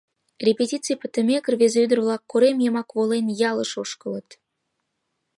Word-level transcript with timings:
Репетиций 0.47 0.99
пытымек, 1.01 1.43
рвезе-ӱдыр-влак, 1.53 2.21
корем 2.31 2.57
йымак 2.65 2.89
волен, 2.95 3.25
ялыш 3.49 3.71
ошкылын. 3.81 4.27